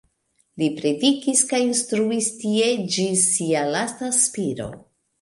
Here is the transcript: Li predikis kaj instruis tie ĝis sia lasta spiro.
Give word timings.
Li 0.61 0.69
predikis 0.79 1.43
kaj 1.51 1.59
instruis 1.67 2.31
tie 2.41 2.73
ĝis 2.99 3.29
sia 3.37 3.65
lasta 3.79 4.15
spiro. 4.25 4.73